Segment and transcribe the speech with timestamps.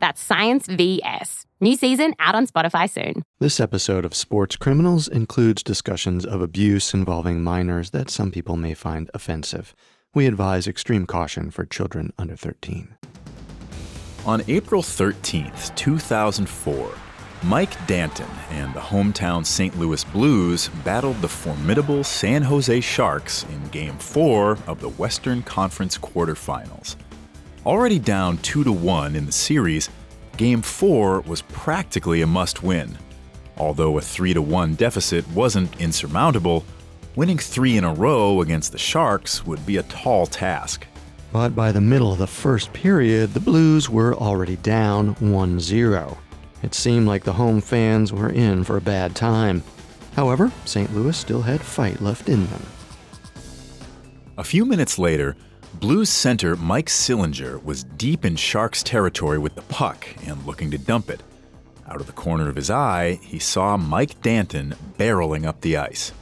[0.00, 1.46] That's Science VS.
[1.60, 3.22] New season out on Spotify soon.
[3.38, 8.72] This episode of Sports Criminals includes discussions of abuse involving minors that some people may
[8.72, 9.74] find offensive.
[10.14, 12.96] We advise extreme caution for children under 13.
[14.26, 16.90] On April 13th, 2004,
[17.42, 19.78] Mike Danton and the hometown St.
[19.78, 25.96] Louis Blues battled the formidable San Jose Sharks in Game 4 of the Western Conference
[25.96, 26.96] quarterfinals.
[27.66, 29.90] Already down 2 to 1 in the series,
[30.38, 32.96] Game 4 was practically a must win.
[33.58, 36.64] Although a 3 to 1 deficit wasn't insurmountable,
[37.16, 40.86] winning three in a row against the Sharks would be a tall task.
[41.32, 46.16] But by the middle of the first period, the Blues were already down 1 0.
[46.62, 49.62] It seemed like the home fans were in for a bad time.
[50.16, 50.94] However, St.
[50.94, 52.62] Louis still had fight left in them.
[54.38, 55.36] A few minutes later,
[55.74, 60.78] Blues center Mike Sillinger was deep in Sharks territory with the puck and looking to
[60.78, 61.22] dump it.
[61.88, 66.12] Out of the corner of his eye, he saw Mike Danton barreling up the ice.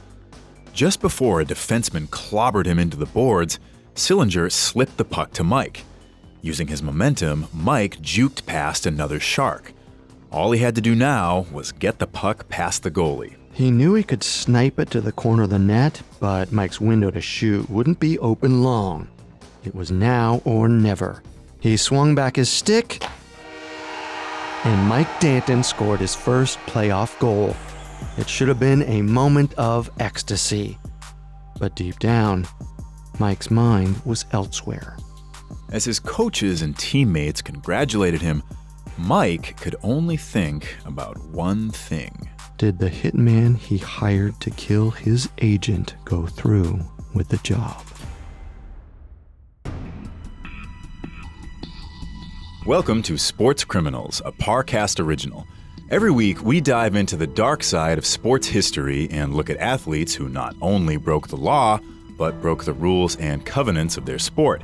[0.71, 3.59] Just before a defenseman clobbered him into the boards,
[3.95, 5.83] Sillinger slipped the puck to Mike.
[6.41, 9.73] Using his momentum, Mike juked past another Shark.
[10.31, 13.35] All he had to do now was get the puck past the goalie.
[13.51, 17.11] He knew he could snipe it to the corner of the net, but Mike's window
[17.11, 19.09] to shoot wouldn't be open long.
[19.63, 21.21] It was now or never.
[21.59, 23.03] He swung back his stick,
[24.63, 27.55] and Mike Danton scored his first playoff goal.
[28.17, 30.77] It should have been a moment of ecstasy.
[31.59, 32.47] But deep down,
[33.19, 34.97] Mike's mind was elsewhere.
[35.71, 38.41] As his coaches and teammates congratulated him,
[38.97, 42.29] Mike could only think about one thing.
[42.57, 46.79] Did the hitman he hired to kill his agent go through
[47.13, 47.85] with the job?
[52.69, 55.47] Welcome to Sports Criminals, a Parcast original.
[55.89, 60.13] Every week, we dive into the dark side of sports history and look at athletes
[60.13, 61.79] who not only broke the law,
[62.15, 64.61] but broke the rules and covenants of their sport.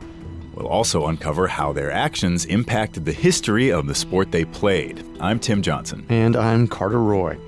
[0.54, 5.04] We'll also uncover how their actions impacted the history of the sport they played.
[5.20, 6.06] I'm Tim Johnson.
[6.08, 7.40] And I'm Carter Roy.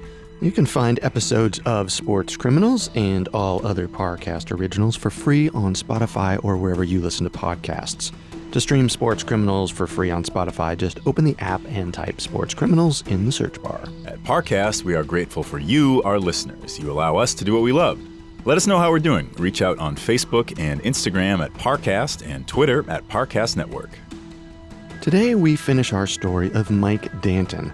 [0.42, 5.76] You can find episodes of Sports Criminals and all other Parcast originals for free on
[5.76, 8.12] Spotify or wherever you listen to podcasts.
[8.58, 12.56] To stream Sports Criminals for free on Spotify, just open the app and type Sports
[12.56, 13.84] Criminals in the search bar.
[14.08, 16.80] At Parcast, we are grateful for you, our listeners.
[16.80, 18.02] You allow us to do what we love.
[18.46, 19.32] Let us know how we're doing.
[19.38, 23.92] Reach out on Facebook and Instagram at Parcast and Twitter at Parcast Network.
[25.02, 27.72] Today, we finish our story of Mike Danton,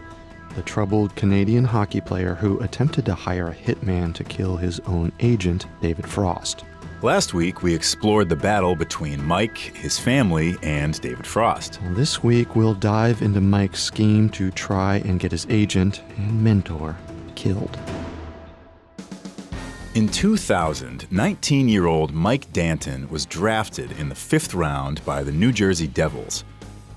[0.54, 5.14] the troubled Canadian hockey player who attempted to hire a hitman to kill his own
[5.22, 6.66] agent, David Frost.
[7.04, 11.82] Last week, we explored the battle between Mike, his family, and David Frost.
[11.90, 16.96] This week, we'll dive into Mike's scheme to try and get his agent and mentor
[17.36, 17.78] killed.
[19.96, 25.32] In 2000, 19 year old Mike Danton was drafted in the fifth round by the
[25.34, 26.46] New Jersey Devils.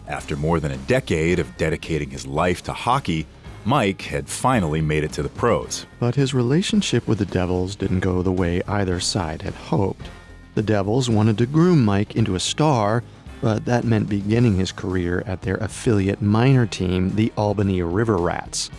[0.07, 3.27] After more than a decade of dedicating his life to hockey,
[3.67, 5.87] Mike had finally made it to the pros.
[5.99, 10.09] But his relationship with the Devils didn't go the way either side had hoped.
[10.55, 13.03] The Devils wanted to groom Mike into a star,
[13.41, 18.71] but that meant beginning his career at their affiliate minor team, the Albany River Rats.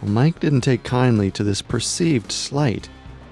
[0.00, 2.88] Mike didn't take kindly to this perceived slight.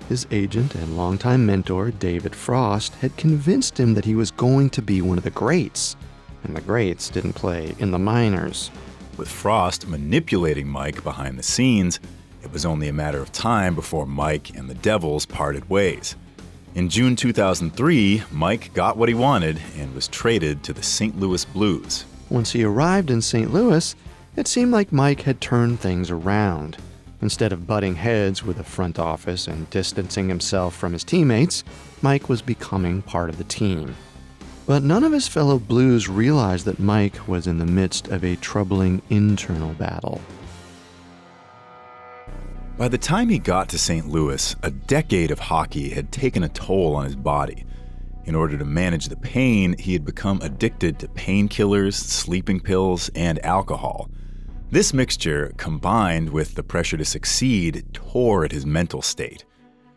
[0.09, 4.83] His agent and longtime mentor, David Frost, had convinced him that he was going to
[4.83, 5.95] be one of the greats,
[6.43, 8.73] and the greats didn't play in the minors.
[9.17, 12.01] With Frost manipulating Mike behind the scenes,
[12.43, 16.17] it was only a matter of time before Mike and the Devils parted ways.
[16.75, 21.19] In June 2003, Mike got what he wanted and was traded to the St.
[21.21, 22.05] Louis Blues.
[22.29, 23.53] Once he arrived in St.
[23.53, 23.95] Louis,
[24.35, 26.77] it seemed like Mike had turned things around.
[27.23, 31.63] Instead of butting heads with the front office and distancing himself from his teammates,
[32.03, 33.95] Mike was becoming part of the team.
[34.67, 38.37] But none of his fellow Blues realized that Mike was in the midst of a
[38.37, 40.23] troubling internal battle.
[42.79, 44.09] By the time he got to St.
[44.09, 47.67] Louis, a decade of hockey had taken a toll on his body.
[48.25, 53.45] In order to manage the pain, he had become addicted to painkillers, sleeping pills, and
[53.45, 54.09] alcohol.
[54.71, 59.45] This mixture, combined with the pressure to succeed, tore at his mental state.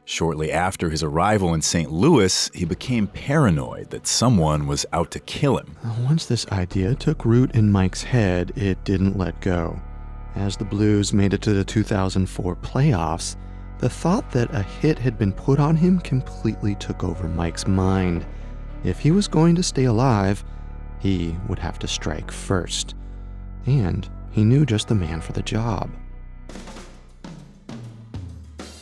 [0.09, 1.91] Shortly after his arrival in St.
[1.91, 5.75] Louis, he became paranoid that someone was out to kill him.
[6.05, 9.77] Once this idea took root in Mike's head, it didn't let go.
[10.33, 13.35] As the Blues made it to the 2004 playoffs,
[13.79, 18.25] the thought that a hit had been put on him completely took over Mike's mind.
[18.85, 20.41] If he was going to stay alive,
[20.99, 22.95] he would have to strike first.
[23.65, 25.91] And he knew just the man for the job.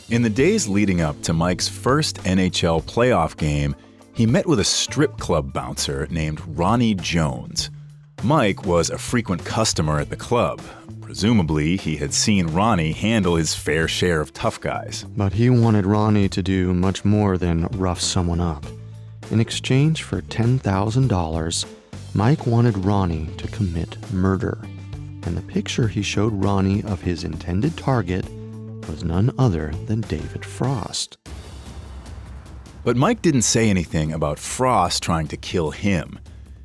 [0.08, 3.74] In the days leading up to Mike's first NHL playoff game,
[4.14, 7.70] he met with a strip club bouncer named Ronnie Jones.
[8.22, 10.62] Mike was a frequent customer at the club.
[11.00, 15.04] Presumably, he had seen Ronnie handle his fair share of tough guys.
[15.16, 18.64] But he wanted Ronnie to do much more than rough someone up.
[19.32, 21.64] In exchange for $10,000,
[22.14, 24.56] Mike wanted Ronnie to commit murder.
[25.24, 28.24] And the picture he showed Ronnie of his intended target
[28.88, 31.18] was none other than David Frost.
[32.84, 36.18] But Mike didn't say anything about Frost trying to kill him.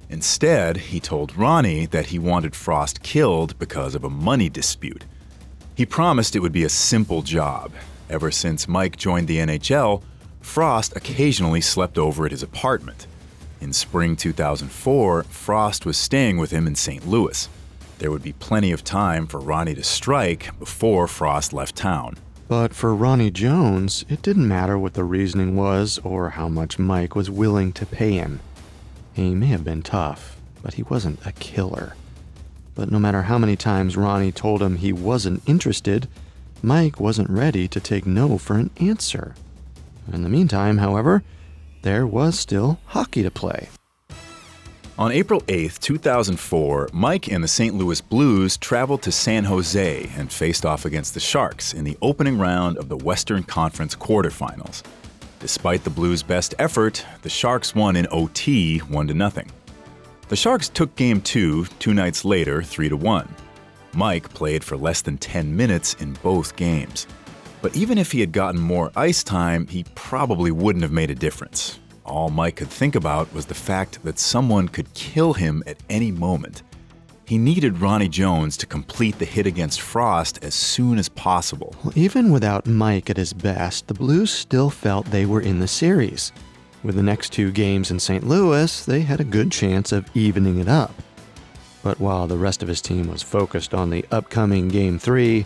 [0.09, 5.05] Instead, he told Ronnie that he wanted Frost killed because of a money dispute.
[5.73, 7.71] He promised it would be a simple job.
[8.09, 10.03] Ever since Mike joined the NHL,
[10.41, 13.07] Frost occasionally slept over at his apartment.
[13.61, 17.07] In spring 2004, Frost was staying with him in St.
[17.07, 17.47] Louis.
[18.01, 22.15] There would be plenty of time for Ronnie to strike before Frost left town.
[22.47, 27.15] But for Ronnie Jones, it didn't matter what the reasoning was or how much Mike
[27.15, 28.39] was willing to pay him.
[29.13, 31.95] He may have been tough, but he wasn't a killer.
[32.73, 36.07] But no matter how many times Ronnie told him he wasn't interested,
[36.63, 39.35] Mike wasn't ready to take no for an answer.
[40.11, 41.21] In the meantime, however,
[41.83, 43.69] there was still hockey to play.
[45.01, 47.73] On April 8, 2004, Mike and the St.
[47.73, 52.37] Louis Blues traveled to San Jose and faced off against the Sharks in the opening
[52.37, 54.83] round of the Western Conference quarterfinals.
[55.39, 59.49] Despite the Blues' best effort, the Sharks won in OT 1 to nothing.
[60.29, 63.27] The Sharks took game 2 two nights later 3 to 1.
[63.95, 67.07] Mike played for less than 10 minutes in both games.
[67.63, 71.15] But even if he had gotten more ice time, he probably wouldn't have made a
[71.15, 71.79] difference.
[72.05, 76.11] All Mike could think about was the fact that someone could kill him at any
[76.11, 76.63] moment.
[77.25, 81.75] He needed Ronnie Jones to complete the hit against Frost as soon as possible.
[81.83, 85.67] Well, even without Mike at his best, the Blues still felt they were in the
[85.67, 86.33] series.
[86.83, 88.27] With the next two games in St.
[88.27, 90.93] Louis, they had a good chance of evening it up.
[91.83, 95.45] But while the rest of his team was focused on the upcoming Game 3,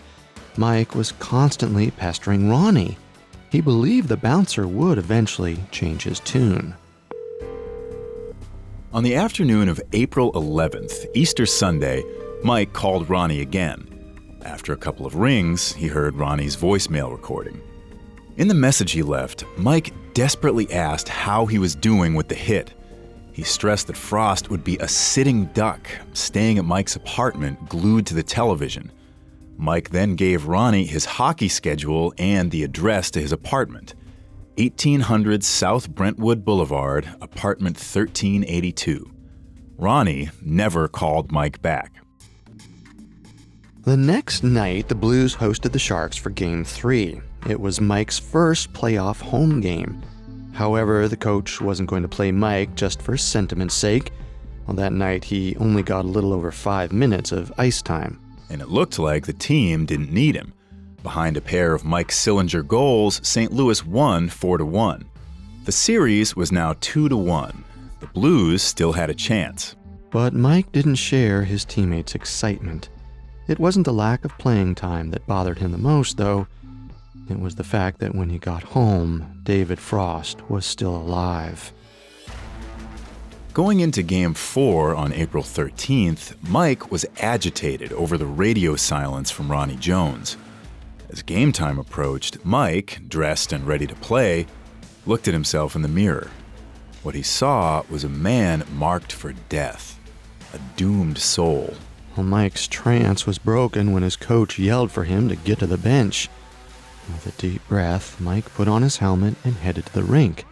[0.56, 2.98] Mike was constantly pestering Ronnie.
[3.50, 6.74] He believed the bouncer would eventually change his tune.
[8.92, 12.02] On the afternoon of April 11th, Easter Sunday,
[12.42, 13.86] Mike called Ronnie again.
[14.44, 17.60] After a couple of rings, he heard Ronnie's voicemail recording.
[18.36, 22.72] In the message he left, Mike desperately asked how he was doing with the hit.
[23.32, 28.14] He stressed that Frost would be a sitting duck, staying at Mike's apartment glued to
[28.14, 28.90] the television.
[29.58, 33.94] Mike then gave Ronnie his hockey schedule and the address to his apartment
[34.58, 39.10] 1800 South Brentwood Boulevard, apartment 1382.
[39.76, 41.92] Ronnie never called Mike back.
[43.84, 47.20] The next night, the Blues hosted the Sharks for Game 3.
[47.48, 50.02] It was Mike's first playoff home game.
[50.54, 54.10] However, the coach wasn't going to play Mike just for sentiment's sake.
[54.68, 58.18] On that night, he only got a little over five minutes of ice time
[58.50, 60.52] and it looked like the team didn't need him.
[61.02, 63.52] Behind a pair of Mike Sillinger goals, St.
[63.52, 65.04] Louis won 4 1.
[65.64, 67.64] The series was now 2 1.
[68.00, 69.76] The Blues still had a chance.
[70.10, 72.88] But Mike didn't share his teammates' excitement.
[73.48, 76.46] It wasn't the lack of playing time that bothered him the most, though.
[77.28, 81.72] It was the fact that when he got home, David Frost was still alive.
[83.56, 89.50] Going into Game 4 on April 13th, Mike was agitated over the radio silence from
[89.50, 90.36] Ronnie Jones.
[91.08, 94.44] As game time approached, Mike, dressed and ready to play,
[95.06, 96.30] looked at himself in the mirror.
[97.02, 99.98] What he saw was a man marked for death,
[100.52, 101.76] a doomed soul.
[102.14, 105.78] Well, Mike's trance was broken when his coach yelled for him to get to the
[105.78, 106.28] bench.
[107.08, 110.44] With a deep breath, Mike put on his helmet and headed to the rink.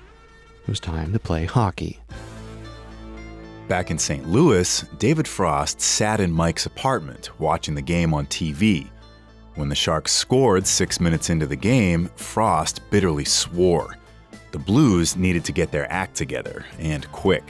[0.63, 2.01] It was time to play hockey.
[3.69, 4.29] Back in St.
[4.29, 8.89] Louis, David Frost sat in Mike's apartment watching the game on TV.
[9.55, 13.97] When the Sharks scored six minutes into the game, Frost bitterly swore.
[14.51, 17.45] The Blues needed to get their act together, and quick.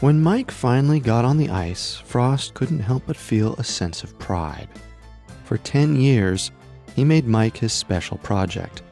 [0.00, 4.18] When Mike finally got on the ice, Frost couldn't help but feel a sense of
[4.18, 4.68] pride.
[5.44, 6.50] For 10 years,
[6.94, 8.82] he made Mike his special project,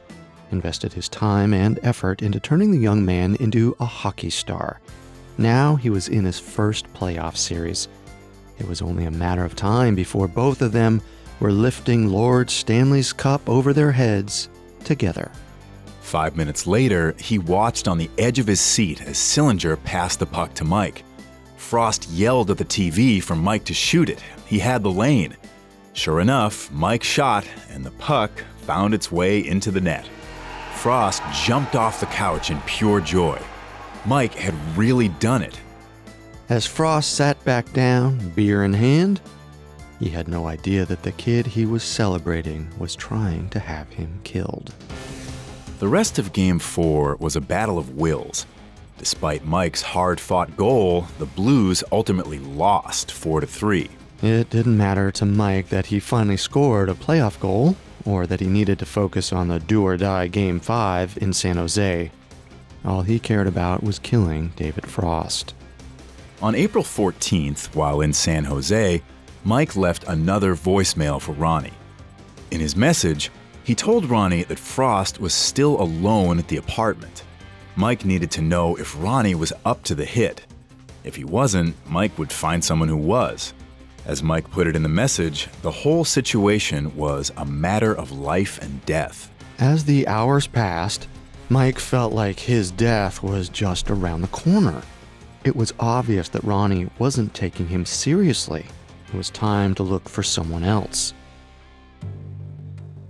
[0.51, 4.79] invested his time and effort into turning the young man into a hockey star.
[5.37, 7.87] Now he was in his first playoff series.
[8.57, 11.01] It was only a matter of time before both of them
[11.39, 14.49] were lifting Lord Stanley's Cup over their heads
[14.83, 15.31] together.
[16.01, 20.25] Five minutes later, he watched on the edge of his seat as Sillinger passed the
[20.25, 21.03] puck to Mike.
[21.57, 24.23] Frost yelled at the TV for Mike to shoot it.
[24.45, 25.35] He had the lane.
[25.93, 30.07] Sure enough, Mike shot, and the puck found its way into the net.
[30.75, 33.41] Frost jumped off the couch in pure joy.
[34.05, 35.59] Mike had really done it.
[36.47, 39.19] As Frost sat back down, beer in hand,
[39.99, 44.19] he had no idea that the kid he was celebrating was trying to have him
[44.23, 44.73] killed.
[45.79, 48.45] The rest of Game 4 was a battle of wills.
[48.97, 53.89] Despite Mike's hard fought goal, the Blues ultimately lost 4 3.
[54.21, 58.47] It didn't matter to Mike that he finally scored a playoff goal, or that he
[58.47, 62.11] needed to focus on the do or die Game 5 in San Jose.
[62.85, 65.55] All he cared about was killing David Frost.
[66.41, 69.01] On April 14th, while in San Jose,
[69.43, 71.73] Mike left another voicemail for Ronnie.
[72.51, 73.31] In his message,
[73.63, 77.23] he told Ronnie that Frost was still alone at the apartment.
[77.75, 80.45] Mike needed to know if Ronnie was up to the hit.
[81.03, 83.53] If he wasn't, Mike would find someone who was.
[84.05, 88.61] As Mike put it in the message, the whole situation was a matter of life
[88.61, 89.31] and death.
[89.57, 91.07] As the hours passed,
[91.49, 94.81] Mike felt like his death was just around the corner.
[95.43, 98.65] It was obvious that Ronnie wasn't taking him seriously.
[99.07, 101.13] It was time to look for someone else.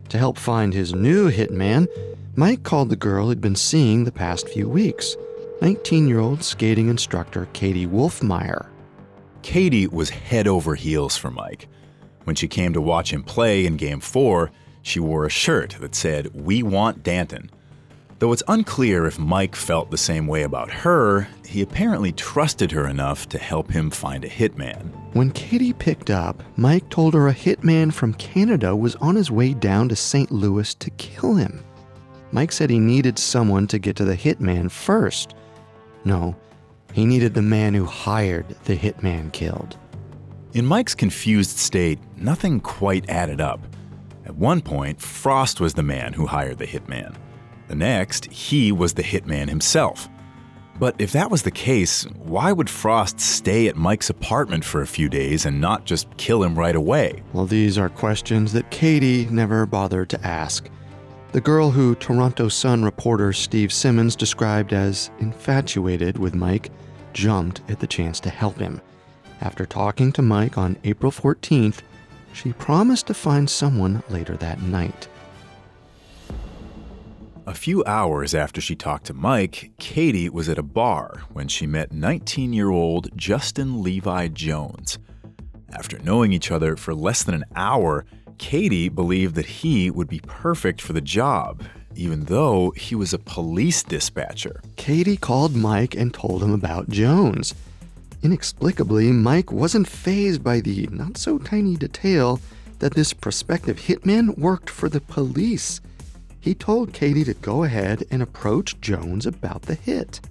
[0.10, 1.88] To help find his new hitman,
[2.36, 5.16] Mike called the girl he'd been seeing the past few weeks
[5.62, 8.68] 19 year old skating instructor Katie Wolfmeyer.
[9.44, 11.70] Katie was head over heels for Mike.
[12.26, 14.52] When she came to watch him play in Game 4,
[14.82, 17.50] she wore a shirt that said, We want Danton.
[18.20, 22.88] Though it's unclear if Mike felt the same way about her, he apparently trusted her
[22.88, 24.90] enough to help him find a hitman.
[25.14, 29.54] When Katie picked up, Mike told her a hitman from Canada was on his way
[29.54, 30.32] down to St.
[30.32, 31.62] Louis to kill him.
[32.32, 35.36] Mike said he needed someone to get to the hitman first.
[36.06, 36.38] No,
[36.94, 39.78] he needed the man who hired the hitman killed.
[40.54, 43.60] In Mike's confused state, nothing quite added up.
[44.26, 47.14] At one point, Frost was the man who hired the hitman.
[47.68, 50.10] The next, he was the hitman himself.
[50.78, 54.88] But if that was the case, why would Frost stay at Mike's apartment for a
[54.88, 57.24] few days and not just kill him right away?
[57.32, 60.70] Well, these are questions that Katie never bothered to ask.
[61.32, 66.72] The girl who Toronto Sun reporter Steve Simmons described as infatuated with Mike
[67.14, 68.82] jumped at the chance to help him.
[69.42, 71.82] After talking to Mike on April 14th,
[72.34, 75.08] she promised to find someone later that night.
[77.48, 81.68] A few hours after she talked to Mike, Katie was at a bar when she
[81.68, 84.98] met 19 year old Justin Levi Jones.
[85.72, 88.04] After knowing each other for less than an hour,
[88.40, 91.62] Katie believed that he would be perfect for the job,
[91.94, 94.60] even though he was a police dispatcher.
[94.76, 97.54] Katie called Mike and told him about Jones.
[98.24, 102.40] Inexplicably, Mike wasn't fazed by the not so tiny detail
[102.80, 105.80] that this prospective hitman worked for the police
[106.46, 110.22] he told Katie to go ahead and approach Jones about the hit.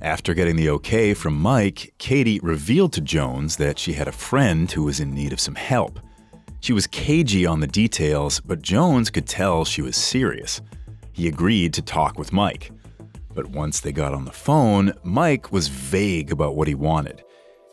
[0.00, 4.70] After getting the okay from Mike, Katie revealed to Jones that she had a friend
[4.70, 5.98] who was in need of some help.
[6.60, 10.60] She was cagey on the details, but Jones could tell she was serious.
[11.12, 12.70] He agreed to talk with Mike.
[13.34, 17.24] But once they got on the phone, Mike was vague about what he wanted.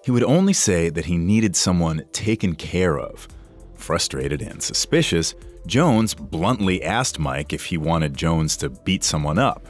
[0.03, 3.27] He would only say that he needed someone taken care of.
[3.75, 5.35] Frustrated and suspicious,
[5.69, 9.67] Jones bluntly asked Mike if he wanted Jones to beat someone up.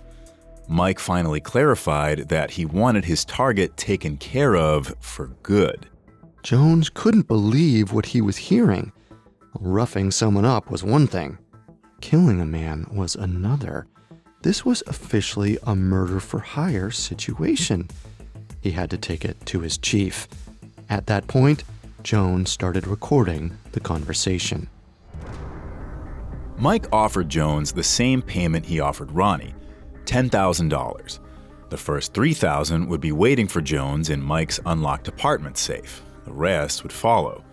[0.70, 5.90] Mike finally clarified that he wanted his target taken care of for good.
[6.42, 8.94] Jones couldn't believe what he was hearing.
[9.60, 11.38] Roughing someone up was one thing,
[12.00, 13.86] killing a man was another.
[14.42, 17.90] This was officially a murder for hire situation.
[18.62, 20.30] He had to take it to his chief.
[20.90, 21.66] At that point,
[22.04, 24.70] Jones started recording the conversation.
[26.60, 29.56] Mike offered Jones the same payment he offered Ronnie
[30.04, 31.20] $10,000.
[31.70, 36.02] The first 3000 would be waiting for Jones in Mike's unlocked apartment safe.
[36.26, 37.46] The rest would follow.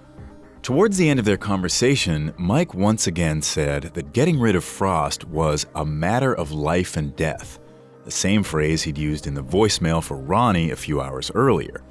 [0.63, 5.25] Towards the end of their conversation, Mike once again said that getting rid of Frost
[5.29, 7.61] was a matter of life and death,
[8.05, 11.83] the same phrase he'd used in the voicemail for Ronnie a few hours earlier.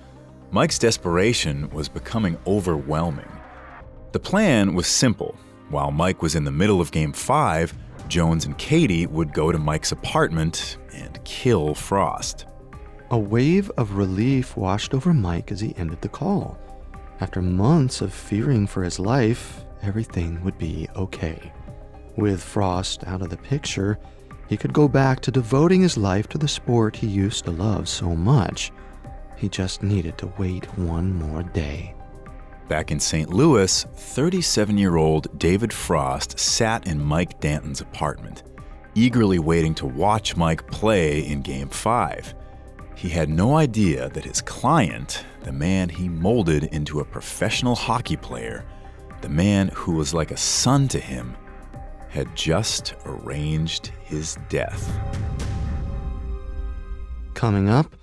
[0.52, 3.32] Mike's desperation was becoming overwhelming.
[4.12, 5.38] The plan was simple.
[5.70, 7.74] While Mike was in the middle of Game 5,
[8.08, 12.46] Jones and Katie would go to Mike's apartment and kill Frost.
[13.10, 16.58] A wave of relief washed over Mike as he ended the call.
[17.20, 21.52] After months of fearing for his life, everything would be okay.
[22.16, 23.98] With Frost out of the picture,
[24.48, 27.90] he could go back to devoting his life to the sport he used to love
[27.90, 28.72] so much.
[29.36, 31.95] He just needed to wait one more day.
[32.68, 33.30] Back in St.
[33.30, 38.42] Louis, 37 year old David Frost sat in Mike Danton's apartment,
[38.96, 42.34] eagerly waiting to watch Mike play in Game 5.
[42.96, 48.18] He had no idea that his client, the man he molded into a professional hockey
[48.18, 48.66] player,
[49.22, 51.36] the man who was like a son to him,
[52.10, 54.92] had just arranged his death.
[57.36, 57.96] Coming up,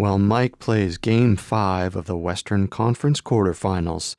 [0.00, 4.16] while Mike plays Game 5 of the Western Conference quarterfinals,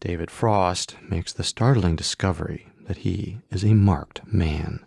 [0.00, 4.86] David Frost makes the startling discovery that he is a marked man.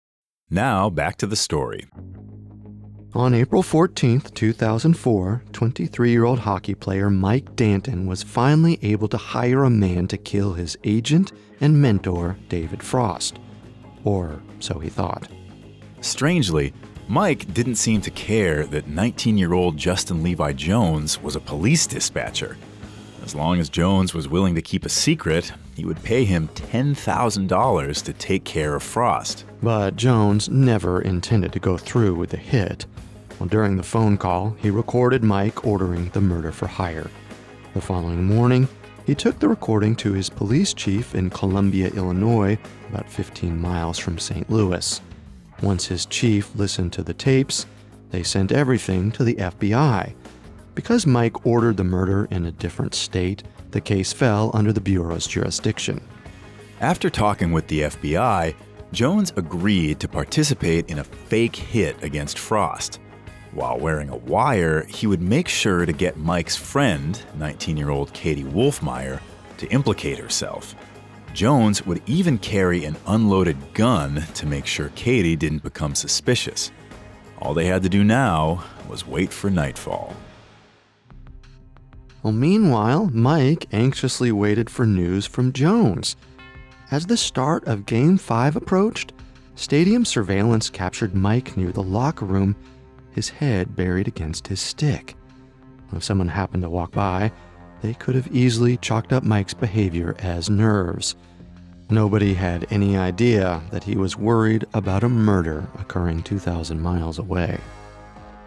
[0.49, 1.85] Now, back to the story.
[3.13, 9.17] On April 14, 2004, 23 year old hockey player Mike Danton was finally able to
[9.17, 13.37] hire a man to kill his agent and mentor, David Frost.
[14.03, 15.27] Or so he thought.
[16.01, 16.73] Strangely,
[17.07, 21.85] Mike didn't seem to care that 19 year old Justin Levi Jones was a police
[21.85, 22.57] dispatcher.
[23.23, 28.03] As long as Jones was willing to keep a secret, he would pay him $10,000
[28.03, 29.45] to take care of Frost.
[29.61, 32.87] But Jones never intended to go through with the hit.
[33.39, 37.11] Well, during the phone call, he recorded Mike ordering the murder for hire.
[37.75, 38.67] The following morning,
[39.05, 42.57] he took the recording to his police chief in Columbia, Illinois,
[42.89, 44.49] about 15 miles from St.
[44.49, 45.01] Louis.
[45.61, 47.65] Once his chief listened to the tapes,
[48.11, 50.13] they sent everything to the FBI.
[50.73, 55.27] Because Mike ordered the murder in a different state, the case fell under the Bureau's
[55.27, 56.01] jurisdiction.
[56.81, 58.53] After talking with the FBI,
[58.91, 62.99] Jones agreed to participate in a fake hit against Frost.
[63.51, 68.11] While wearing a wire, he would make sure to get Mike's friend, 19 year old
[68.13, 69.21] Katie Wolfmeyer,
[69.57, 70.75] to implicate herself.
[71.35, 76.71] Jones would even carry an unloaded gun to make sure Katie didn't become suspicious.
[77.39, 80.15] All they had to do now was wait for nightfall.
[82.23, 86.15] Well, meanwhile, Mike anxiously waited for news from Jones.
[86.89, 89.11] As the start of Game 5 approached,
[89.55, 92.55] stadium surveillance captured Mike near the locker room
[93.11, 95.15] his head buried against his stick.
[95.91, 97.33] If someone happened to walk by,
[97.81, 101.15] they could have easily chalked up Mike's behavior as nerves.
[101.89, 107.59] Nobody had any idea that he was worried about a murder occurring 2,000 miles away.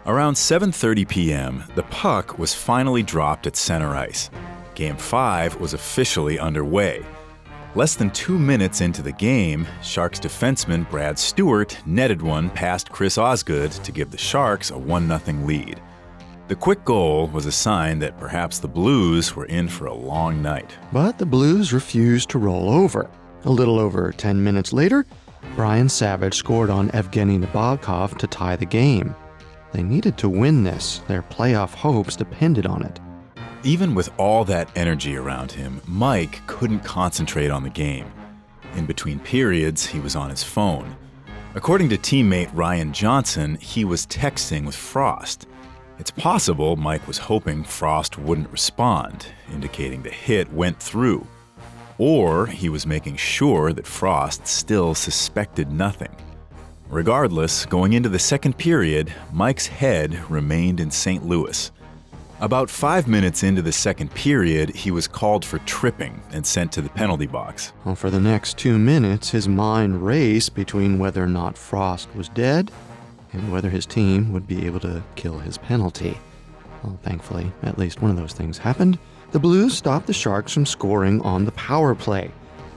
[0.05, 4.29] Around 7:30 p.m., the puck was finally dropped at center ice.
[4.75, 7.05] Game 5 was officially underway.
[7.75, 13.17] Less than two minutes into the game, Sharks defenseman Brad Stuart netted one past Chris
[13.17, 15.79] Osgood to give the Sharks a 1 0 lead.
[16.49, 20.41] The quick goal was a sign that perhaps the Blues were in for a long
[20.41, 20.75] night.
[20.91, 23.07] But the Blues refused to roll over.
[23.45, 25.05] A little over 10 minutes later,
[25.55, 29.15] Brian Savage scored on Evgeny Nabokov to tie the game.
[29.73, 32.99] They needed to win this, their playoff hopes depended on it.
[33.63, 38.11] Even with all that energy around him, Mike couldn't concentrate on the game.
[38.73, 40.97] In between periods, he was on his phone.
[41.53, 45.45] According to teammate Ryan Johnson, he was texting with Frost.
[45.99, 51.27] It's possible Mike was hoping Frost wouldn't respond, indicating the hit went through.
[51.97, 56.15] Or he was making sure that Frost still suspected nothing.
[56.87, 61.25] Regardless, going into the second period, Mike's head remained in St.
[61.25, 61.69] Louis.
[62.39, 66.81] About five minutes into the second period, he was called for tripping and sent to
[66.81, 67.73] the penalty box.
[67.83, 72.29] Well, for the next two minutes, his mind raced between whether or not Frost was
[72.29, 72.71] dead
[73.33, 76.17] and whether his team would be able to kill his penalty.
[76.83, 78.97] Well, thankfully, at least one of those things happened.
[79.31, 82.31] The Blues stopped the Sharks from scoring on the power play.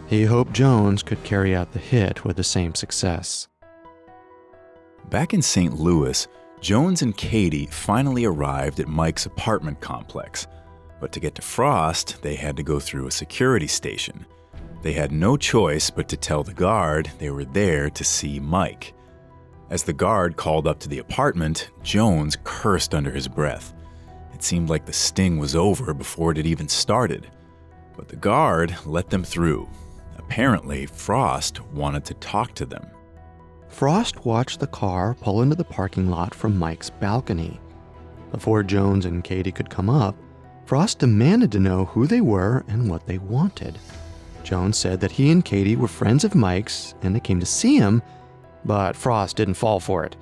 [0.07, 3.49] He hoped Jones could carry out the hit with the same success.
[5.09, 5.79] Back in St.
[5.79, 6.27] Louis,
[6.61, 10.47] Jones and Katie finally arrived at Mike's apartment complex.
[11.01, 14.27] But to get to Frost, they had to go through a security station.
[14.83, 18.95] They had no choice but to tell the guard they were there to see Mike.
[19.73, 23.73] As the guard called up to the apartment, Jones cursed under his breath.
[24.35, 27.31] It seemed like the sting was over before it had even started.
[27.97, 29.67] But the guard let them through.
[30.19, 32.87] Apparently, Frost wanted to talk to them.
[33.71, 37.59] Frost watched the car pull into the parking lot from Mike's balcony.
[38.31, 40.15] Before Jones and Katie could come up,
[40.67, 43.79] Frost demanded to know who they were and what they wanted.
[44.45, 47.79] Jones said that he and Katie were friends of Mike's and they came to see
[47.79, 48.03] him,
[48.65, 50.17] but Frost didn't fall for it.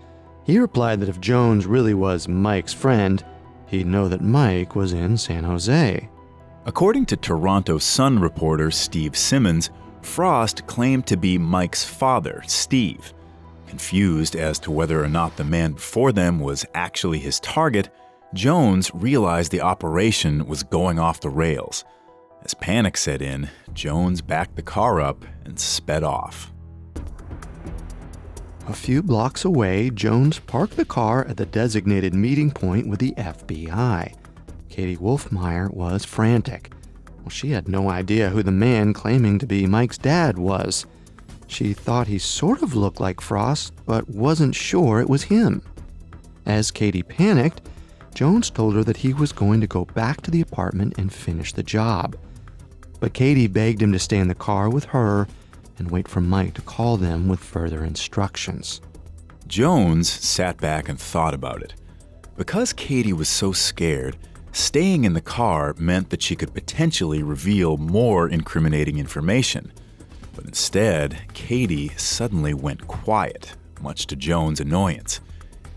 [0.44, 3.24] He replied that if Jones really was Mike's friend,
[3.66, 6.08] he'd know that Mike was in San Jose.
[6.66, 9.70] According to Toronto Sun reporter Steve Simmons,
[10.02, 13.12] Frost claimed to be Mike's father, Steve.
[13.66, 17.88] Confused as to whether or not the man before them was actually his target,
[18.34, 21.84] Jones realized the operation was going off the rails.
[22.42, 26.52] As panic set in, Jones backed the car up and sped off.
[28.70, 33.12] A few blocks away, Jones parked the car at the designated meeting point with the
[33.16, 34.14] FBI.
[34.68, 36.70] Katie Wolfmeyer was frantic.
[37.18, 40.86] Well, she had no idea who the man claiming to be Mike's dad was.
[41.48, 45.62] She thought he sort of looked like Frost, but wasn't sure it was him.
[46.46, 47.62] As Katie panicked,
[48.14, 51.52] Jones told her that he was going to go back to the apartment and finish
[51.52, 52.16] the job.
[53.00, 55.26] But Katie begged him to stay in the car with her
[55.80, 58.82] and wait for Mike to call them with further instructions.
[59.48, 61.74] Jones sat back and thought about it.
[62.36, 64.16] Because Katie was so scared,
[64.52, 69.72] staying in the car meant that she could potentially reveal more incriminating information.
[70.36, 75.20] But instead, Katie suddenly went quiet, much to Jones' annoyance.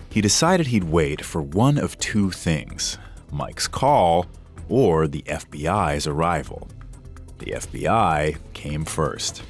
[0.09, 2.97] He decided he'd wait for one of two things
[3.31, 4.27] Mike's call
[4.67, 6.67] or the FBI's arrival.
[7.39, 9.43] The FBI came first.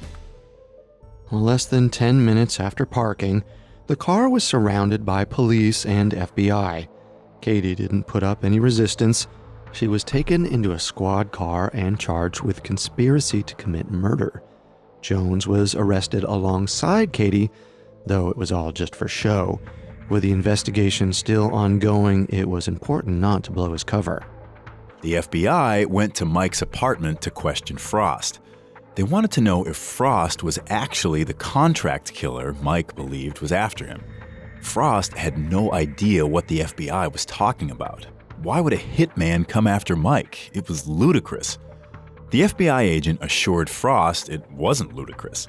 [1.42, 3.42] Less than 10 minutes after parking,
[3.88, 6.86] the car was surrounded by police and FBI.
[7.40, 9.26] Katie didn't put up any resistance.
[9.72, 14.44] She was taken into a squad car and charged with conspiracy to commit murder.
[15.02, 17.50] Jones was arrested alongside Katie,
[18.06, 19.60] though it was all just for show.
[20.08, 24.24] With the investigation still ongoing, it was important not to blow his cover.
[25.02, 28.38] The FBI went to Mike's apartment to question Frost.
[28.94, 33.84] They wanted to know if Frost was actually the contract killer Mike believed was after
[33.84, 34.02] him.
[34.62, 38.06] Frost had no idea what the FBI was talking about.
[38.42, 40.50] Why would a hitman come after Mike?
[40.54, 41.58] It was ludicrous.
[42.30, 45.48] The FBI agent assured Frost it wasn't ludicrous.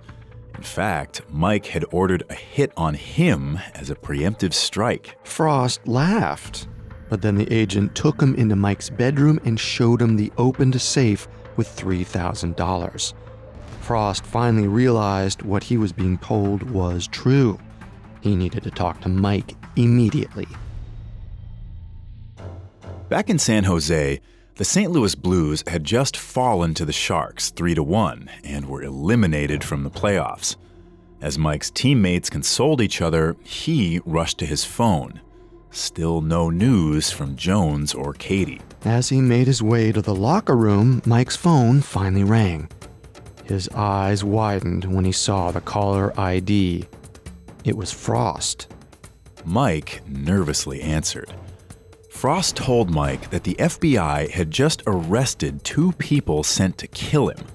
[0.55, 5.17] In fact, Mike had ordered a hit on him as a preemptive strike.
[5.23, 6.67] Frost laughed,
[7.09, 11.27] but then the agent took him into Mike's bedroom and showed him the opened safe
[11.57, 13.13] with $3,000.
[13.85, 17.59] Frost finally realized what he was being told was true.
[18.21, 20.47] He needed to talk to Mike immediately.
[23.09, 24.19] Back in San Jose,
[24.55, 24.91] the St.
[24.91, 29.83] Louis Blues had just fallen to the Sharks 3 to 1 and were eliminated from
[29.83, 30.55] the playoffs.
[31.21, 35.21] As Mike's teammates consoled each other, he rushed to his phone.
[35.69, 38.61] Still no news from Jones or Katie.
[38.83, 42.67] As he made his way to the locker room, Mike's phone finally rang.
[43.45, 46.87] His eyes widened when he saw the caller ID.
[47.63, 48.67] It was Frost.
[49.45, 51.31] Mike nervously answered.
[52.09, 57.45] Frost told Mike that the FBI had just arrested two people sent to kill him,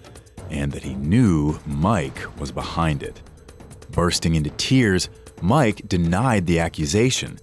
[0.48, 3.20] and that he knew Mike was behind it.
[3.90, 5.08] Bursting into tears,
[5.42, 7.40] Mike denied the accusation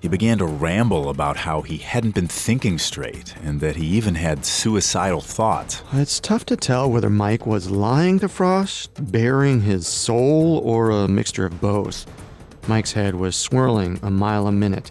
[0.00, 4.14] he began to ramble about how he hadn't been thinking straight and that he even
[4.14, 5.82] had suicidal thoughts.
[5.92, 11.06] It's tough to tell whether Mike was lying to Frost, baring his soul, or a
[11.06, 12.06] mixture of both.
[12.66, 14.90] Mike's head was swirling a mile a minute.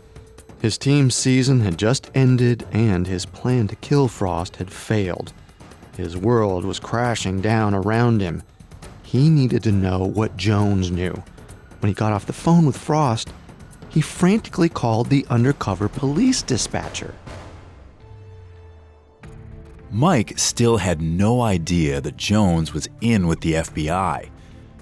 [0.62, 5.34] His team's season had just ended, and his plan to kill Frost had failed.
[5.98, 8.44] His world was crashing down around him.
[9.02, 11.24] He needed to know what Jones knew.
[11.80, 13.34] When he got off the phone with Frost,
[13.90, 17.14] he frantically called the undercover police dispatcher.
[19.92, 24.30] Mike still had no idea that Jones was in with the FBI.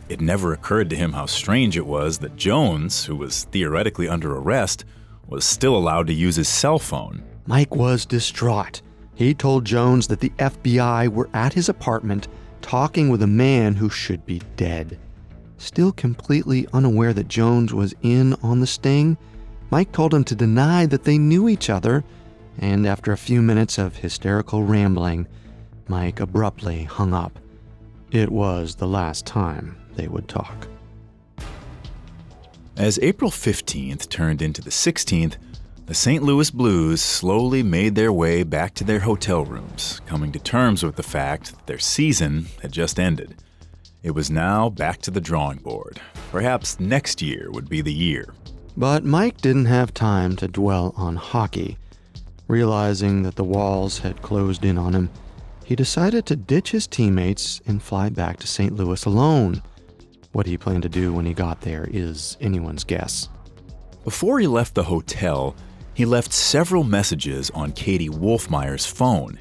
[0.09, 4.35] It never occurred to him how strange it was that Jones, who was theoretically under
[4.35, 4.83] arrest,
[5.27, 7.23] was still allowed to use his cell phone.
[7.45, 8.81] Mike was distraught.
[9.15, 12.27] He told Jones that the FBI were at his apartment
[12.61, 14.99] talking with a man who should be dead.
[15.57, 19.17] Still completely unaware that Jones was in on the sting,
[19.69, 22.03] Mike told him to deny that they knew each other,
[22.57, 25.27] and after a few minutes of hysterical rambling,
[25.87, 27.39] Mike abruptly hung up.
[28.11, 30.67] It was the last time they would talk.
[32.77, 35.35] As April 15th turned into the 16th,
[35.87, 36.21] the St.
[36.21, 40.95] Louis Blues slowly made their way back to their hotel rooms, coming to terms with
[40.95, 43.35] the fact that their season had just ended.
[44.03, 45.99] It was now back to the drawing board.
[46.31, 48.33] Perhaps next year would be the year.
[48.77, 51.77] But Mike didn't have time to dwell on hockey.
[52.47, 55.09] Realizing that the walls had closed in on him,
[55.65, 58.73] he decided to ditch his teammates and fly back to St.
[58.75, 59.61] Louis alone.
[60.31, 63.29] What he planned to do when he got there is anyone's guess.
[64.03, 65.55] Before he left the hotel,
[65.95, 69.39] he left several messages on Katie Wolfmeyer's phone.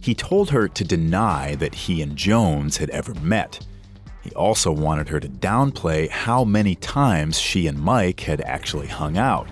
[0.00, 3.64] He told her to deny that he and Jones had ever met.
[4.22, 9.18] He also wanted her to downplay how many times she and Mike had actually hung
[9.18, 9.48] out.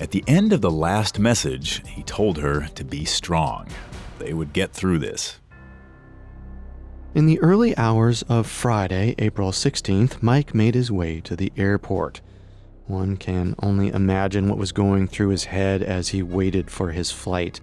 [0.00, 3.68] At the end of the last message, he told her to be strong.
[4.18, 5.38] They would get through this.
[7.14, 12.22] In the early hours of Friday, April 16th, Mike made his way to the airport.
[12.86, 17.10] One can only imagine what was going through his head as he waited for his
[17.10, 17.60] flight.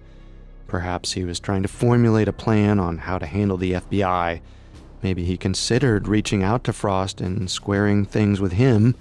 [0.68, 4.40] Perhaps he was trying to formulate a plan on how to handle the FBI.
[5.02, 8.94] Maybe he considered reaching out to Frost and squaring things with him,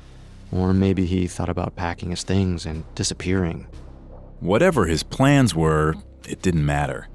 [0.52, 3.68] or maybe he thought about packing his things and disappearing.
[4.40, 5.96] Whatever his plans were,
[6.28, 7.08] it didn't matter.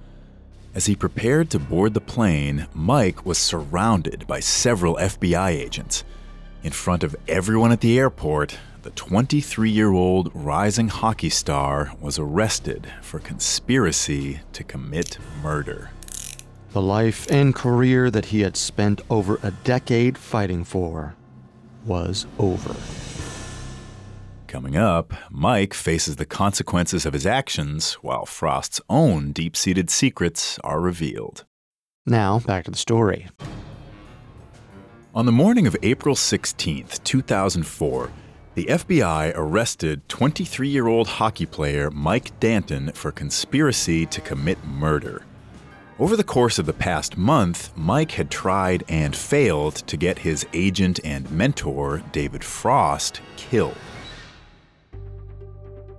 [0.75, 6.05] As he prepared to board the plane, Mike was surrounded by several FBI agents.
[6.65, 12.19] In front of everyone at the airport, the 23 year old rising hockey star was
[12.19, 15.91] arrested for conspiracy to commit murder.
[16.75, 21.15] The life and career that he had spent over a decade fighting for
[21.87, 22.75] was over.
[24.49, 30.59] Coming up, Mike faces the consequences of his actions while Frost's own deep seated secrets
[30.65, 31.45] are revealed.
[32.07, 33.29] Now, back to the story.
[35.15, 38.11] On the morning of April 16, 2004,
[38.57, 45.25] the FBI arrested 23 year old hockey player Mike Danton for conspiracy to commit murder.
[45.97, 50.45] Over the course of the past month, Mike had tried and failed to get his
[50.53, 53.77] agent and mentor, David Frost, killed.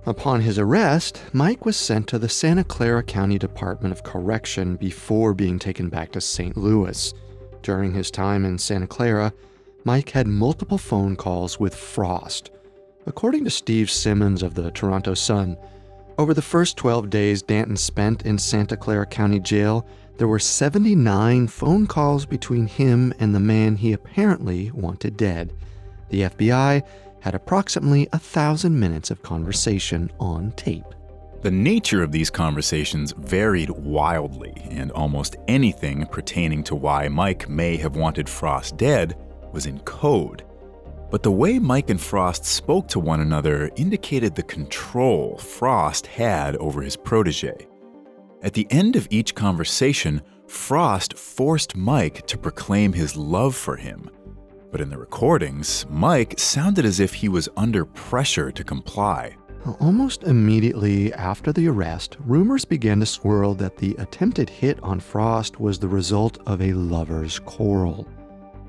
[0.04, 5.32] Upon his arrest, Mike was sent to the Santa Clara County Department of Correction before
[5.32, 6.58] being taken back to St.
[6.58, 7.14] Louis.
[7.62, 9.32] During his time in Santa Clara,
[9.84, 12.50] Mike had multiple phone calls with Frost.
[13.06, 15.56] According to Steve Simmons of the Toronto Sun,
[16.18, 19.86] over the first 12 days Danton spent in Santa Clara County Jail,
[20.18, 25.52] there were 79 phone calls between him and the man he apparently wanted dead.
[26.08, 26.82] The FBI
[27.20, 30.84] had approximately a thousand minutes of conversation on tape.
[31.42, 37.76] The nature of these conversations varied wildly, and almost anything pertaining to why Mike may
[37.76, 39.16] have wanted Frost dead
[39.52, 40.44] was in code.
[41.10, 46.56] But the way Mike and Frost spoke to one another indicated the control Frost had
[46.56, 47.68] over his protege.
[48.42, 54.10] At the end of each conversation, Frost forced Mike to proclaim his love for him.
[54.72, 59.36] But in the recordings, Mike sounded as if he was under pressure to comply.
[59.80, 65.58] Almost immediately after the arrest, rumors began to swirl that the attempted hit on Frost
[65.60, 68.06] was the result of a lover's quarrel.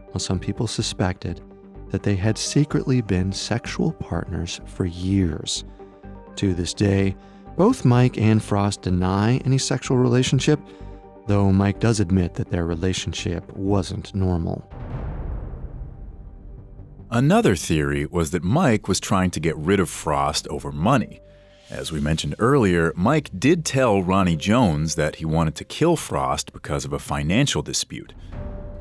[0.08, 1.42] Well, some people suspected
[1.90, 5.64] that they had secretly been sexual partners for years.
[6.36, 7.16] To this day,
[7.58, 10.60] both Mike and Frost deny any sexual relationship,
[11.28, 14.70] though Mike does admit that their relationship wasn't normal.
[17.10, 21.22] Another theory was that Mike was trying to get rid of Frost over money.
[21.70, 26.54] As we mentioned earlier, Mike did tell Ronnie Jones that he wanted to kill Frost
[26.54, 28.14] because of a financial dispute.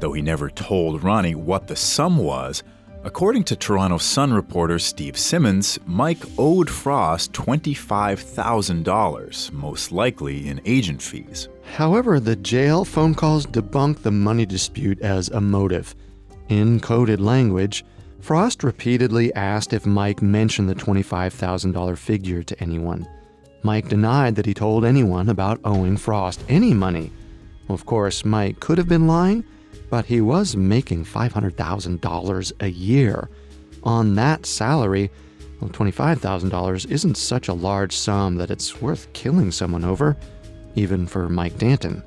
[0.00, 2.62] Though he never told Ronnie what the sum was,
[3.06, 11.00] according to Toronto Sun reporter Steve Simmons, Mike owed Frost $25,000, most likely in agent
[11.00, 11.48] fees.
[11.76, 15.94] However, the jail phone calls debunk the money dispute as a motive.
[16.48, 17.84] In coded language,
[18.20, 23.06] Frost repeatedly asked if Mike mentioned the $25,000 figure to anyone.
[23.62, 27.12] Mike denied that he told anyone about owing Frost any money.
[27.68, 29.44] Of course, Mike could have been lying,
[29.90, 33.28] but he was making $500,000 a year.
[33.82, 35.10] On that salary,
[35.60, 40.16] well, $25,000 isn't such a large sum that it's worth killing someone over,
[40.74, 42.02] even for Mike Danton.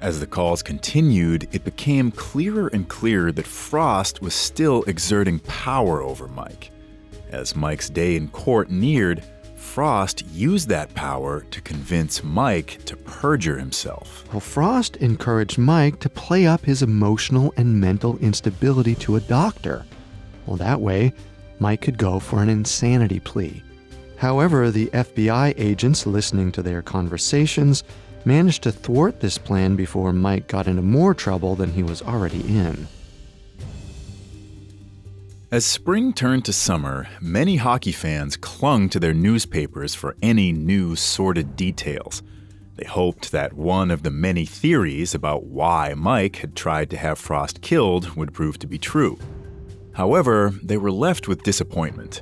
[0.00, 6.02] As the calls continued, it became clearer and clearer that Frost was still exerting power
[6.02, 6.70] over Mike.
[7.30, 9.24] As Mike's day in court neared,
[9.76, 14.24] Frost used that power to convince Mike to perjure himself.
[14.32, 19.84] Well, Frost encouraged Mike to play up his emotional and mental instability to a doctor.
[20.46, 21.12] Well, that way,
[21.58, 23.62] Mike could go for an insanity plea.
[24.16, 27.84] However, the FBI agents listening to their conversations
[28.24, 32.40] managed to thwart this plan before Mike got into more trouble than he was already
[32.40, 32.88] in.
[35.56, 40.94] As spring turned to summer, many hockey fans clung to their newspapers for any new
[40.96, 42.22] sordid details.
[42.74, 47.18] They hoped that one of the many theories about why Mike had tried to have
[47.18, 49.18] Frost killed would prove to be true.
[49.94, 52.20] However, they were left with disappointment.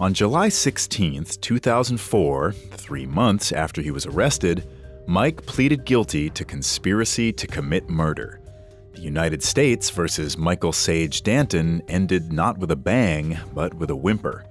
[0.00, 4.66] On July 16, 2004, three months after he was arrested,
[5.06, 8.40] Mike pleaded guilty to conspiracy to commit murder.
[8.96, 13.96] The United States versus Michael Sage Danton ended not with a bang, but with a
[13.96, 14.46] whimper.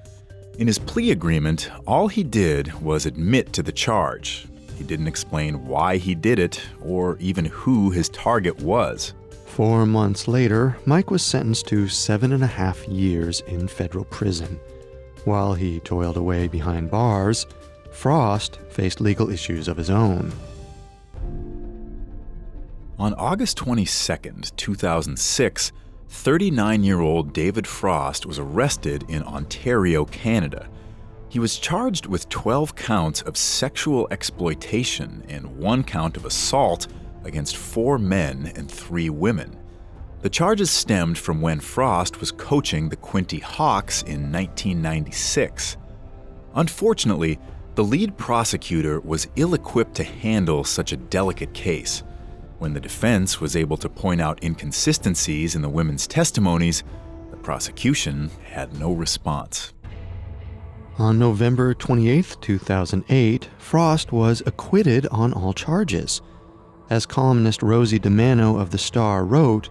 [0.60, 4.46] In his plea agreement, all he did was admit to the charge.
[4.78, 9.16] He didn't explain why he did it or even who his target was.
[9.48, 14.60] Four months later, Mike was sentenced to seven and a half years in federal prison.
[15.24, 17.48] While he toiled away behind bars,
[17.92, 20.32] Frost faced legal issues of his own.
[22.98, 25.72] On August 22, 2006,
[26.08, 30.70] 39 year old David Frost was arrested in Ontario, Canada.
[31.28, 36.88] He was charged with 12 counts of sexual exploitation and one count of assault
[37.26, 39.60] against four men and three women.
[40.22, 45.76] The charges stemmed from when Frost was coaching the Quinte Hawks in 1996.
[46.54, 47.40] Unfortunately,
[47.76, 52.02] the lead prosecutor was ill equipped to handle such a delicate case.
[52.58, 56.84] When the defense was able to point out inconsistencies in the women's testimonies,
[57.30, 59.74] the prosecution had no response.
[60.98, 66.22] On November 28, 2008, Frost was acquitted on all charges.
[66.90, 69.70] As columnist Rosie DiManno of The Star wrote,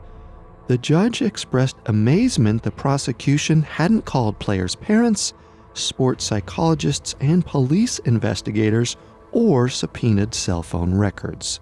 [0.67, 5.33] the judge expressed amazement the prosecution hadn't called players' parents,
[5.73, 8.97] sports psychologists, and police investigators
[9.33, 11.61] or subpoenaed cell phone records.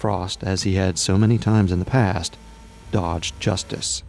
[0.00, 2.38] Frost, as he had so many times in the past,
[2.90, 4.02] dodged justice.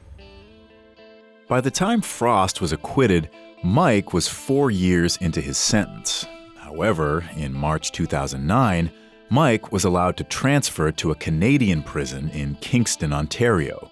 [1.49, 3.29] By the time Frost was acquitted,
[3.61, 6.25] Mike was four years into his sentence.
[6.55, 8.89] However, in March 2009,
[9.29, 13.91] Mike was allowed to transfer to a Canadian prison in Kingston, Ontario.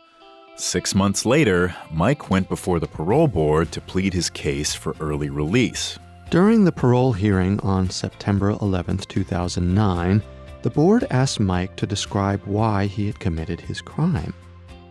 [0.55, 5.29] Six months later, Mike went before the parole board to plead his case for early
[5.29, 5.99] release.
[6.29, 10.23] During the parole hearing on September 11, 2009,
[10.61, 14.33] the board asked Mike to describe why he had committed his crime.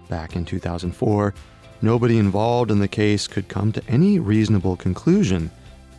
[0.08, 1.34] Back in 2004,
[1.80, 5.50] Nobody involved in the case could come to any reasonable conclusion.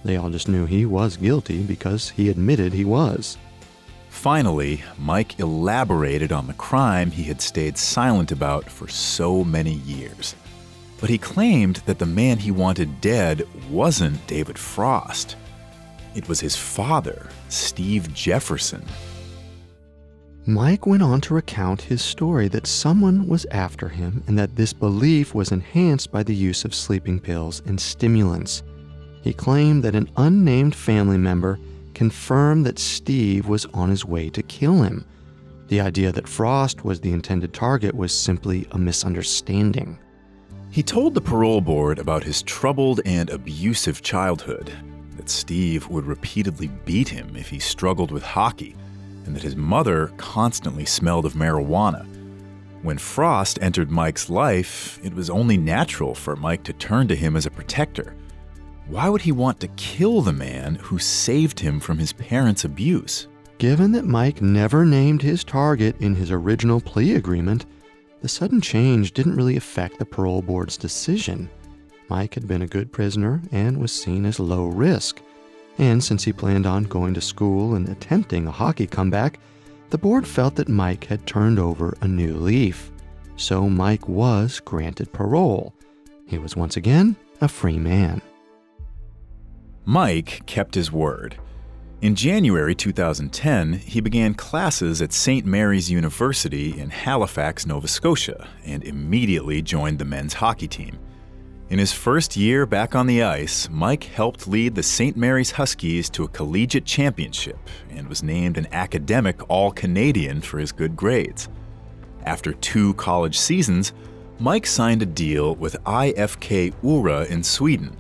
[0.03, 3.37] They all just knew he was guilty because he admitted he was.
[4.09, 10.35] Finally, Mike elaborated on the crime he had stayed silent about for so many years.
[10.99, 15.37] But he claimed that the man he wanted dead wasn't David Frost.
[16.13, 18.83] It was his father, Steve Jefferson.
[20.45, 24.73] Mike went on to recount his story that someone was after him and that this
[24.73, 28.63] belief was enhanced by the use of sleeping pills and stimulants.
[29.21, 31.59] He claimed that an unnamed family member
[31.93, 35.05] confirmed that Steve was on his way to kill him.
[35.67, 39.99] The idea that Frost was the intended target was simply a misunderstanding.
[40.71, 44.71] He told the parole board about his troubled and abusive childhood,
[45.17, 48.75] that Steve would repeatedly beat him if he struggled with hockey
[49.25, 52.05] and that his mother constantly smelled of marijuana.
[52.81, 57.35] When Frost entered Mike's life, it was only natural for Mike to turn to him
[57.35, 58.15] as a protector.
[58.87, 63.27] Why would he want to kill the man who saved him from his parents' abuse?
[63.57, 67.65] Given that Mike never named his target in his original plea agreement,
[68.21, 71.49] the sudden change didn't really affect the parole board's decision.
[72.09, 75.21] Mike had been a good prisoner and was seen as low risk.
[75.79, 79.39] And since he planned on going to school and attempting a hockey comeback,
[79.89, 82.91] the board felt that Mike had turned over a new leaf.
[83.37, 85.73] So Mike was granted parole.
[86.27, 88.21] He was once again a free man.
[89.85, 91.37] Mike kept his word.
[92.01, 95.45] In January 2010, he began classes at St.
[95.45, 100.99] Mary's University in Halifax, Nova Scotia, and immediately joined the men's hockey team.
[101.69, 105.15] In his first year back on the ice, Mike helped lead the St.
[105.15, 107.59] Mary's Huskies to a collegiate championship
[107.91, 111.47] and was named an academic All Canadian for his good grades.
[112.25, 113.93] After two college seasons,
[114.39, 117.95] Mike signed a deal with IFK Ura in Sweden.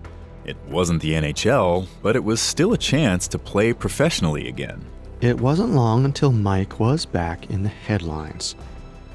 [0.45, 4.83] It wasn't the NHL, but it was still a chance to play professionally again.
[5.21, 8.55] It wasn't long until Mike was back in the headlines.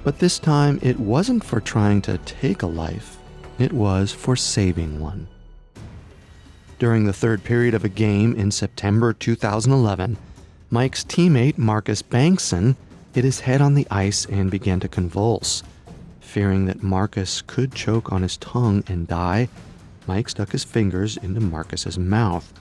[0.05, 3.19] But this time, it wasn't for trying to take a life,
[3.59, 5.29] it was for saving one.
[6.79, 10.17] During the third period of a game in September 2011,
[10.71, 12.77] Mike's teammate Marcus Bengtsson
[13.15, 15.63] hit his head on the ice and began to convulse.
[16.21, 19.49] Fearing that Marcus could choke on his tongue and die,
[20.07, 22.53] Mike stuck his fingers into Marcus's mouth.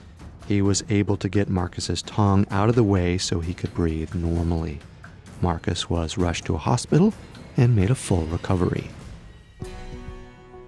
[0.46, 4.14] he was able to get Marcus's tongue out of the way so he could breathe
[4.14, 4.78] normally.
[5.40, 7.12] Marcus was rushed to a hospital
[7.56, 8.90] and made a full recovery.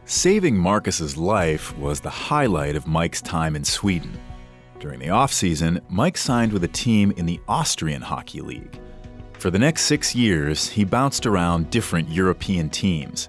[0.09, 4.17] Saving Marcus's life was the highlight of Mike's time in Sweden.
[4.79, 8.79] During the offseason, Mike signed with a team in the Austrian Hockey League.
[9.41, 13.29] For the next six years, he bounced around different European teams.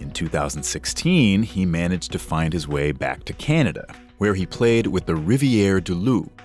[0.00, 3.86] In 2016, he managed to find his way back to Canada,
[4.16, 6.40] where he played with the Rivière du Loup.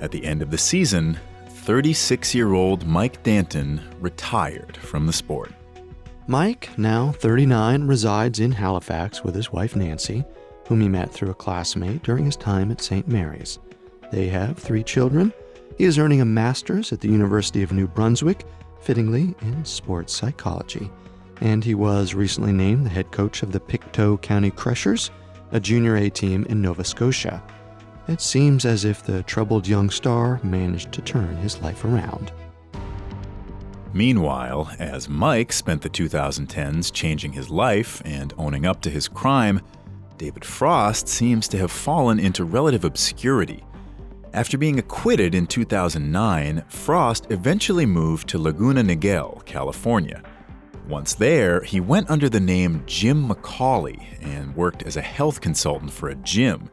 [0.00, 5.50] At the end of the season, 36 year old Mike Danton retired from the sport.
[6.28, 10.24] Mike, now 39, resides in Halifax with his wife Nancy,
[10.68, 13.08] whom he met through a classmate during his time at St.
[13.08, 13.58] Mary's.
[14.12, 15.32] They have three children.
[15.76, 18.44] He is earning a master's at the University of New Brunswick,
[18.80, 20.90] fittingly in sports psychology.
[21.40, 25.10] And he was recently named the head coach of the Pictou County Crushers,
[25.50, 27.42] a junior A team in Nova Scotia.
[28.06, 32.30] It seems as if the troubled young star managed to turn his life around.
[33.94, 39.60] Meanwhile, as Mike spent the 2010s changing his life and owning up to his crime,
[40.16, 43.64] David Frost seems to have fallen into relative obscurity.
[44.32, 50.22] After being acquitted in 2009, Frost eventually moved to Laguna Niguel, California.
[50.88, 55.92] Once there, he went under the name Jim McCauley and worked as a health consultant
[55.92, 56.70] for a gym.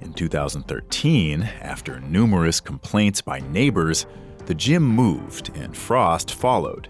[0.00, 4.06] In 2013, after numerous complaints by neighbors,
[4.48, 6.88] the gym moved and Frost followed.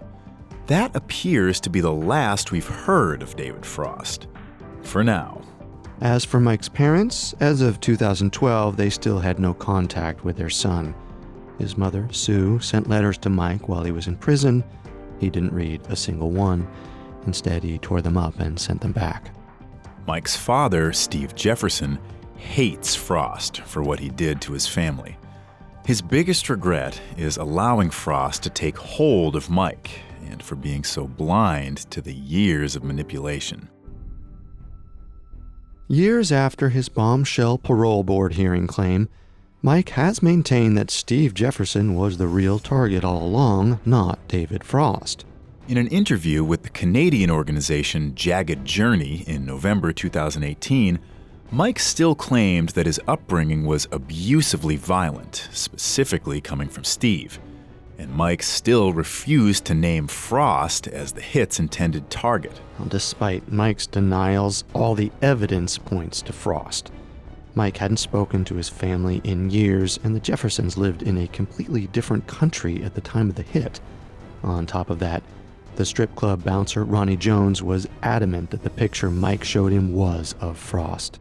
[0.67, 4.27] That appears to be the last we've heard of David Frost.
[4.81, 5.41] For now.
[5.99, 10.95] As for Mike's parents, as of 2012, they still had no contact with their son.
[11.57, 14.63] His mother, Sue, sent letters to Mike while he was in prison.
[15.19, 16.65] He didn't read a single one.
[17.27, 19.35] Instead, he tore them up and sent them back.
[20.07, 21.99] Mike's father, Steve Jefferson,
[22.37, 25.18] hates Frost for what he did to his family.
[25.89, 31.07] His biggest regret is allowing Frost to take hold of Mike and for being so
[31.07, 33.69] blind to the years of manipulation.
[35.87, 39.09] Years after his bombshell parole board hearing claim,
[39.63, 45.25] Mike has maintained that Steve Jefferson was the real target all along, not David Frost.
[45.67, 50.99] In an interview with the Canadian organization Jagged Journey in November 2018,
[51.51, 57.39] Mike still claimed that his upbringing was abusively violent, specifically coming from Steve.
[57.97, 62.61] And Mike still refused to name Frost as the hit's intended target.
[62.87, 66.91] Despite Mike's denials, all the evidence points to Frost.
[67.55, 71.87] Mike hadn't spoken to his family in years, and the Jeffersons lived in a completely
[71.87, 73.79] different country at the time of the hit.
[74.43, 75.23] On top of that,
[75.77, 80.35] the strip club bouncer Ronnie Jones was adamant that the picture Mike showed him was
[80.39, 81.19] of Frost.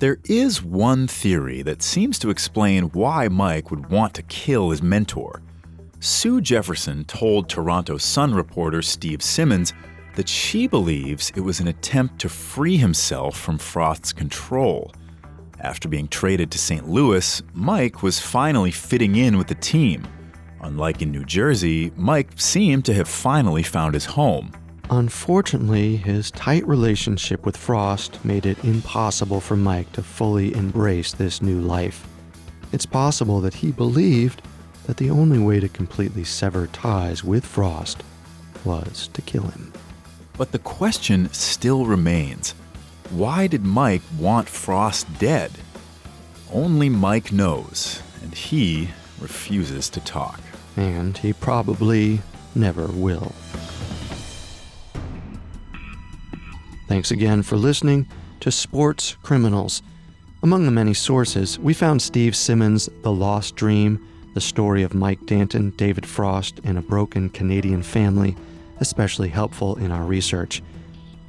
[0.00, 4.82] There is one theory that seems to explain why Mike would want to kill his
[4.82, 5.42] mentor.
[6.00, 9.74] Sue Jefferson told Toronto Sun reporter Steve Simmons
[10.14, 14.90] that she believes it was an attempt to free himself from Frost's control.
[15.60, 16.88] After being traded to St.
[16.88, 20.08] Louis, Mike was finally fitting in with the team.
[20.62, 24.50] Unlike in New Jersey, Mike seemed to have finally found his home.
[24.90, 31.40] Unfortunately, his tight relationship with Frost made it impossible for Mike to fully embrace this
[31.40, 32.04] new life.
[32.72, 34.42] It's possible that he believed
[34.86, 38.02] that the only way to completely sever ties with Frost
[38.64, 39.72] was to kill him.
[40.36, 42.56] But the question still remains
[43.10, 45.52] why did Mike want Frost dead?
[46.52, 50.40] Only Mike knows, and he refuses to talk.
[50.76, 52.22] And he probably
[52.56, 53.32] never will.
[56.90, 58.08] Thanks again for listening
[58.40, 59.80] to Sports Criminals.
[60.42, 65.24] Among the many sources, we found Steve Simmons' The Lost Dream, the story of Mike
[65.24, 68.34] Danton, David Frost, and a broken Canadian family,
[68.80, 70.64] especially helpful in our research.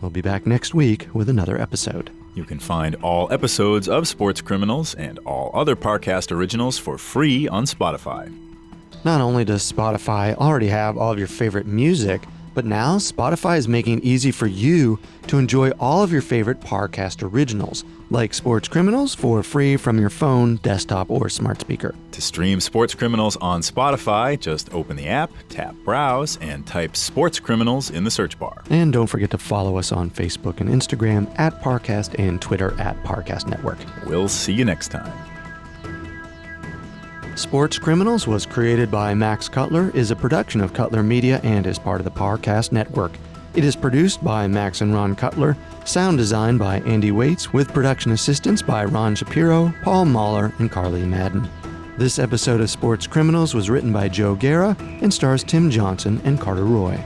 [0.02, 2.10] We'll be back next week with another episode.
[2.34, 7.48] You can find all episodes of Sports Criminals and all other Parcast originals for free
[7.48, 8.36] on Spotify.
[9.06, 12.24] Not only does Spotify already have all of your favorite music,
[12.54, 16.60] but now Spotify is making it easy for you to enjoy all of your favorite
[16.60, 21.96] Parcast originals, like Sports Criminals, for free from your phone, desktop, or smart speaker.
[22.12, 27.40] To stream Sports Criminals on Spotify, just open the app, tap Browse, and type Sports
[27.40, 28.64] Criminals in the search bar.
[28.70, 33.02] And don't forget to follow us on Facebook and Instagram at Parcast and Twitter at
[33.04, 33.80] Parcast Network.
[34.06, 35.31] We'll see you next time.
[37.42, 41.80] Sports Criminals was created by Max Cutler, is a production of Cutler Media, and is
[41.80, 43.12] part of the Parcast Network.
[43.56, 48.12] It is produced by Max and Ron Cutler, sound design by Andy Waits, with production
[48.12, 51.50] assistance by Ron Shapiro, Paul Mahler, and Carly Madden.
[51.98, 56.40] This episode of Sports Criminals was written by Joe Guerra and stars Tim Johnson and
[56.40, 57.04] Carter Roy.